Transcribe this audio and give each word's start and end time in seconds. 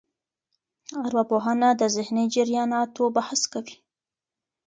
ارواپوهنه 1.05 1.69
د 1.79 1.83
ذهني 1.95 2.25
جرياناتو 2.35 3.03
بحث 3.15 3.41
کوي. 3.53 3.75